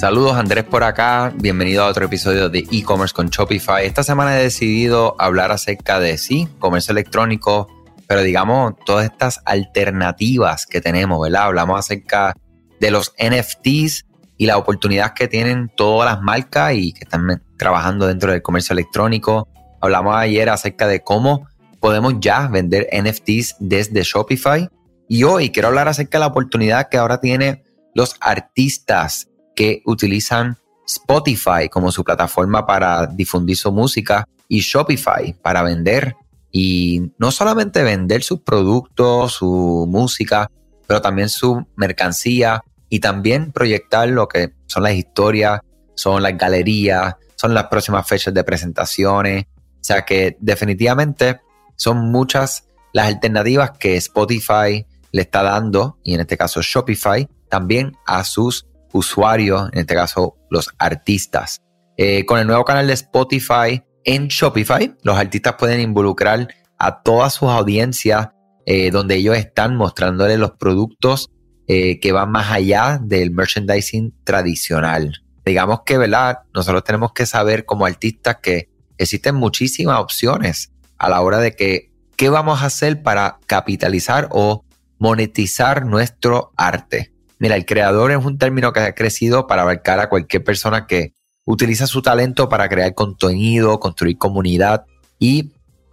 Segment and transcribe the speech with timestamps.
[0.00, 3.84] Saludos Andrés por acá, bienvenido a otro episodio de e-commerce con Shopify.
[3.84, 7.68] Esta semana he decidido hablar acerca de sí, comercio electrónico,
[8.06, 11.42] pero digamos todas estas alternativas que tenemos, ¿verdad?
[11.42, 12.32] Hablamos acerca
[12.80, 14.06] de los NFTs
[14.38, 18.72] y la oportunidad que tienen todas las marcas y que están trabajando dentro del comercio
[18.72, 19.48] electrónico.
[19.82, 21.46] Hablamos ayer acerca de cómo
[21.78, 24.66] podemos ya vender NFTs desde Shopify.
[25.10, 30.56] Y hoy quiero hablar acerca de la oportunidad que ahora tiene los artistas que utilizan
[30.86, 36.16] Spotify como su plataforma para difundir su música y Shopify para vender
[36.50, 40.50] y no solamente vender sus productos, su música,
[40.86, 45.60] pero también su mercancía y también proyectar lo que son las historias,
[45.94, 49.44] son las galerías, son las próximas fechas de presentaciones.
[49.44, 51.40] O sea que definitivamente
[51.76, 57.96] son muchas las alternativas que Spotify le está dando, y en este caso Shopify, también
[58.06, 61.62] a sus usuarios, en este caso los artistas.
[61.96, 67.34] Eh, con el nuevo canal de Spotify en Shopify, los artistas pueden involucrar a todas
[67.34, 68.30] sus audiencias
[68.66, 71.30] eh, donde ellos están mostrándoles los productos
[71.66, 75.22] eh, que van más allá del merchandising tradicional.
[75.44, 76.40] Digamos que, ¿verdad?
[76.54, 81.92] Nosotros tenemos que saber como artistas que existen muchísimas opciones a la hora de que,
[82.16, 84.64] ¿qué vamos a hacer para capitalizar o
[84.98, 87.09] monetizar nuestro arte?
[87.40, 91.14] Mira, el creador es un término que ha crecido para abarcar a cualquier persona que
[91.46, 94.84] utiliza su talento para crear contenido, construir comunidad
[95.18, 95.50] y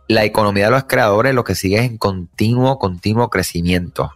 [0.09, 4.11] la economía de los creadores lo que sigue es en continuo, continuo crecimiento.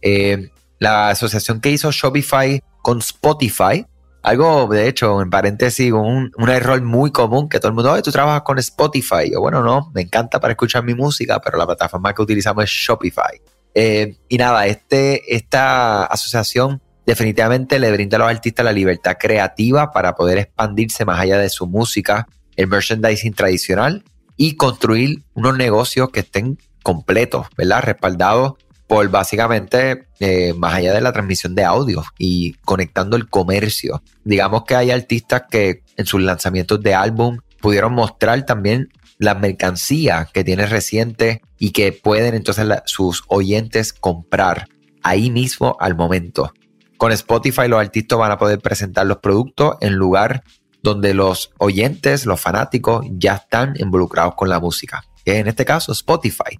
[0.00, 3.84] Eh, la asociación que hizo Shopify con Spotify,
[4.22, 8.02] algo de hecho, en paréntesis, un, un error muy común que todo el mundo, oye,
[8.02, 9.30] tú trabajas con Spotify.
[9.30, 12.70] Yo, bueno, no, me encanta para escuchar mi música, pero la plataforma que utilizamos es
[12.70, 13.38] Shopify.
[13.74, 19.92] Eh, y nada, este, esta asociación definitivamente le brinda a los artistas la libertad creativa
[19.92, 24.04] para poder expandirse más allá de su música, el merchandising tradicional
[24.36, 27.82] y construir unos negocios que estén completos, ¿verdad?
[27.82, 28.54] Respaldados
[28.86, 34.02] por básicamente eh, más allá de la transmisión de audio y conectando el comercio.
[34.24, 38.88] Digamos que hay artistas que en sus lanzamientos de álbum pudieron mostrar también
[39.18, 44.68] la mercancía que tiene reciente y que pueden entonces sus oyentes comprar
[45.02, 46.52] ahí mismo al momento.
[46.96, 50.42] Con Spotify los artistas van a poder presentar los productos en lugar
[50.82, 55.92] donde los oyentes, los fanáticos ya están involucrados con la música, que en este caso
[55.92, 56.58] Spotify.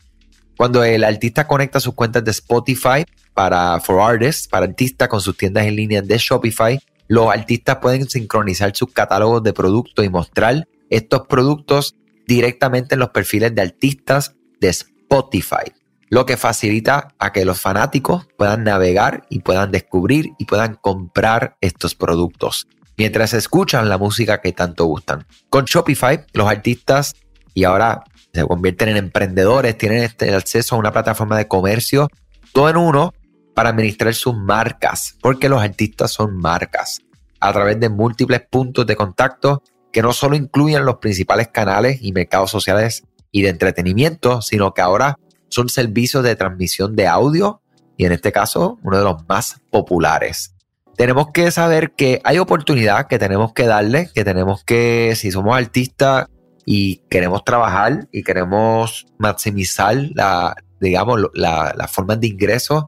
[0.56, 5.36] Cuando el artista conecta sus cuentas de Spotify para For Artists, para artistas con sus
[5.36, 10.66] tiendas en línea de Shopify, los artistas pueden sincronizar sus catálogos de productos y mostrar
[10.90, 11.94] estos productos
[12.28, 15.72] directamente en los perfiles de artistas de Spotify,
[16.10, 21.56] lo que facilita a que los fanáticos puedan navegar y puedan descubrir y puedan comprar
[21.62, 22.68] estos productos
[22.98, 25.24] mientras escuchan la música que tanto gustan.
[25.48, 27.14] Con Shopify, los artistas
[27.54, 32.08] y ahora se convierten en emprendedores, tienen este acceso a una plataforma de comercio,
[32.52, 33.14] todo en uno,
[33.54, 37.00] para administrar sus marcas, porque los artistas son marcas,
[37.40, 39.62] a través de múltiples puntos de contacto
[39.98, 44.80] que no solo incluyen los principales canales y mercados sociales y de entretenimiento, sino que
[44.80, 47.62] ahora son servicios de transmisión de audio
[47.96, 50.54] y en este caso uno de los más populares.
[50.96, 55.56] Tenemos que saber que hay oportunidad que tenemos que darle, que tenemos que, si somos
[55.56, 56.28] artistas
[56.64, 62.84] y queremos trabajar y queremos maximizar la, digamos, la, la forma de ingresos,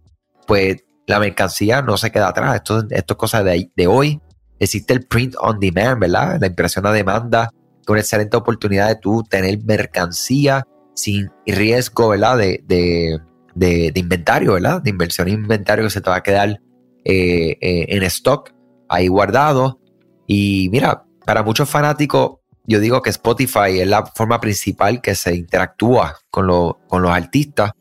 [0.46, 2.54] pues la mercancía no se queda atrás.
[2.54, 4.20] Esto, esto es cosa de, de hoy
[4.60, 6.38] existe el print on demand, ¿verdad?
[6.40, 7.50] La impresión a demanda,
[7.84, 12.36] que una excelente oportunidad de tú tener mercancía sin riesgo, ¿verdad?
[12.36, 12.62] De,
[13.54, 14.82] de, inventario, ¿verdad?
[14.82, 16.60] De inversión en inventario que se te va a quedar
[17.04, 18.52] eh, eh, en stock
[18.88, 19.80] ahí guardado.
[20.26, 25.34] Y mira, para muchos fanáticos, yo digo que Spotify es la forma principal que se
[25.34, 26.46] interactúa con,
[26.86, 27.72] con los artistas.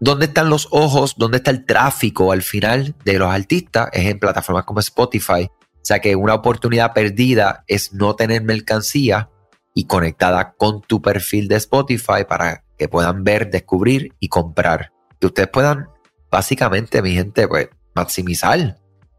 [0.00, 1.14] ¿Dónde están los ojos?
[1.16, 3.88] ¿Dónde está el tráfico al final de los artistas?
[3.92, 5.48] Es en plataformas como Spotify
[5.82, 9.30] o sea que una oportunidad perdida es no tener mercancía
[9.74, 14.92] y conectada con tu perfil de Spotify para que puedan ver, descubrir y comprar.
[15.20, 15.88] Que ustedes puedan,
[16.30, 18.78] básicamente, mi gente, pues maximizar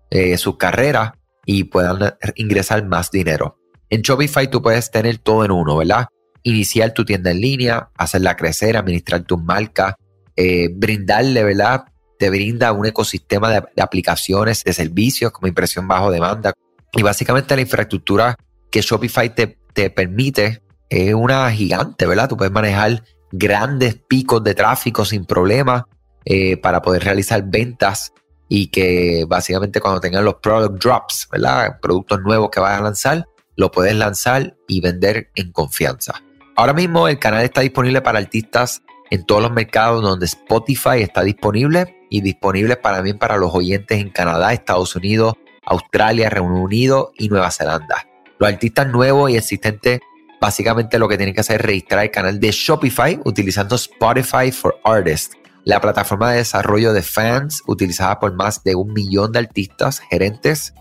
[0.09, 3.57] eh, su carrera y puedan ingresar más dinero.
[3.89, 6.07] En Shopify tú puedes tener todo en uno, ¿verdad?
[6.43, 9.95] Iniciar tu tienda en línea, hacerla crecer, administrar tus marcas,
[10.37, 11.83] eh, brindarle, ¿verdad?
[12.17, 16.53] Te brinda un ecosistema de, aplicaciones, de servicios como impresión bajo demanda.
[16.91, 18.35] Y básicamente la infraestructura
[18.71, 22.29] que Shopify te, te permite es una gigante, ¿verdad?
[22.29, 25.87] Tú puedes manejar grandes picos de tráfico sin problema
[26.25, 28.13] eh, para poder realizar ventas
[28.47, 31.79] y que básicamente cuando tengan los product drops, ¿verdad?
[31.81, 36.21] Productos nuevos que vayan a lanzar, lo puedes lanzar y vender en confianza.
[36.55, 41.23] Ahora mismo el canal está disponible para artistas en todos los mercados donde Spotify está
[41.23, 45.33] disponible y disponible para bien para los oyentes en Canadá, Estados Unidos,
[45.65, 48.07] Australia, Reino Unido y Nueva Zelanda.
[48.37, 49.99] Los artistas nuevos y existentes
[50.39, 54.79] básicamente lo que tienen que hacer es registrar el canal de Shopify utilizando Spotify for
[54.83, 59.99] Artists, la plataforma de desarrollo de fans utilizada por más de un millón de artistas,
[60.11, 60.75] gerentes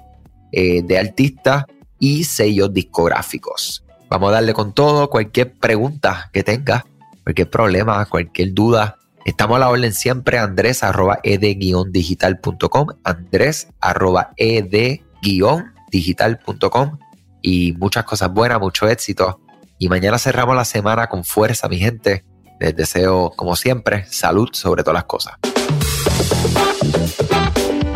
[0.52, 1.64] eh, de artistas
[1.98, 3.86] y sellos discográficos.
[4.10, 6.84] Vamos a darle con todo, cualquier pregunta que tenga,
[7.24, 8.98] cualquier problema, cualquier duda.
[9.24, 16.98] Estamos a la orden siempre, andrés arroba ed-digital.com, andrés arroba ed-digital.com
[17.40, 19.40] y muchas cosas buenas, mucho éxito.
[19.78, 22.24] Y mañana cerramos la semana con fuerza, mi gente.
[22.60, 25.34] Les deseo, como siempre, salud sobre todas las cosas.